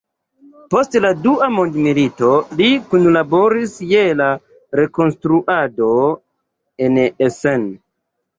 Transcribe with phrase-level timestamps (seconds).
[0.73, 2.29] Post la Dua Mondmilito
[2.61, 4.31] li kunlaboris je la
[4.81, 5.91] rekonstruado
[6.89, 7.71] en Essen.